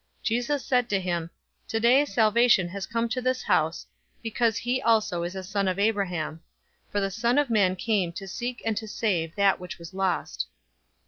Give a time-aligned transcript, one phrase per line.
[0.21, 1.29] 019:009 Jesus said to him,
[1.67, 3.85] "Today, salvation has come to this house,
[4.23, 6.37] because he also is a son of Abraham.
[6.87, 9.93] 019:010 For the Son of Man came to seek and to save that which was
[9.93, 10.47] lost."